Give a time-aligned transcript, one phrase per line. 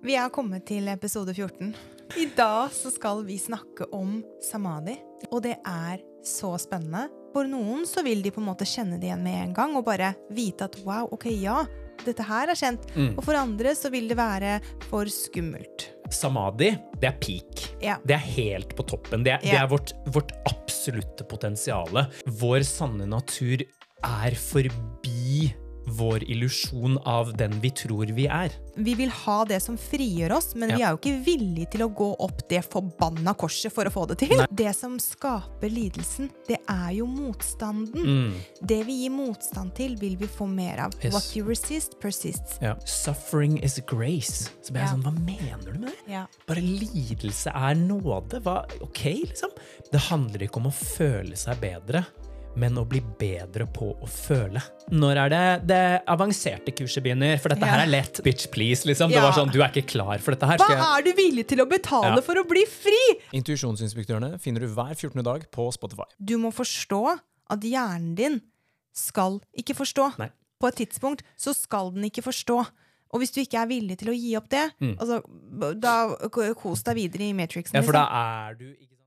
[0.00, 1.74] Vi er kommet til episode 14.
[2.16, 4.94] I dag så skal vi snakke om samadhi.
[5.28, 7.10] Og det er så spennende.
[7.34, 9.84] For noen så vil de på en måte kjenne det igjen med en gang og
[9.84, 11.58] bare vite at wow, ok, ja,
[12.00, 12.88] dette her er kjent.
[12.96, 13.12] Mm.
[13.12, 14.56] Og for andre så vil det være
[14.88, 15.90] for skummelt.
[16.10, 17.66] Samadhi, det er peak.
[17.84, 17.98] Ja.
[18.00, 19.28] Det er helt på toppen.
[19.28, 22.08] Det er, det er vårt, vårt absolutte potensiale.
[22.40, 23.68] Vår sanne natur
[24.00, 24.99] er forbi
[25.98, 28.50] vår illusjon av den vi tror vi er.
[28.76, 30.76] Vi vil ha det som frigjør oss, men Ja.
[30.76, 34.06] vi er jo ikke villige til å gå opp det forbanna korset for å få
[34.08, 34.46] det til.
[34.50, 38.04] Det som skaper lidelsen, det er jo motstanden.
[38.04, 38.34] Mm.
[38.64, 40.92] Det vi gir motstand til, vil vi få mer av.
[41.02, 41.12] Yes.
[41.14, 42.58] What you resist, persists.
[42.62, 42.74] Ja.
[42.86, 44.50] Suffering is grace.
[44.62, 44.94] Så ble jeg Ja.
[44.94, 46.12] sånn, hva mener du med det?
[46.12, 46.26] Ja.
[46.46, 48.40] Bare lidelse er nåde.
[48.42, 48.64] Hva?
[48.80, 49.50] Ok, liksom.
[49.92, 52.06] Det handler ikke om å føle seg bedre,
[52.56, 54.60] men å bli bedre på å føle.
[54.90, 57.38] Når er det det avanserte kurset begynner?
[57.40, 57.76] For dette Ja.
[57.76, 58.20] her er lett.
[58.24, 59.10] Bitch, please, liksom.
[59.10, 60.58] Det var sånn, Du er ikke klar for dette her.
[60.58, 60.80] Hva jeg...
[60.98, 62.20] er du villig til å betale Ja.
[62.20, 63.20] for å bli fri?
[63.32, 65.22] Intuisjonsinspektørene finner du hver 14.
[65.22, 66.04] dag på Spotify.
[66.22, 67.18] Du må forstå
[67.50, 68.40] at hjernen din
[68.92, 70.18] skal ikke forstå.
[70.18, 70.30] Nei.
[70.60, 72.66] På et tidspunkt så skal den ikke forstå.
[73.12, 74.96] Og hvis du ikke er villig til å gi opp det, Mm.
[74.98, 75.22] altså,
[75.80, 76.14] da
[76.54, 77.74] kos deg videre i Matrixen.
[77.74, 78.06] Ja, for liksom.
[78.06, 78.99] da er du ikke